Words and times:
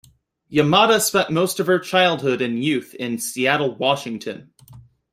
Yamada 0.51 0.99
spent 0.99 1.29
most 1.29 1.59
of 1.59 1.67
her 1.67 1.77
childhood 1.77 2.41
and 2.41 2.63
youth 2.63 2.95
in 2.95 3.19
Seattle, 3.19 3.75
Washington. 3.75 4.51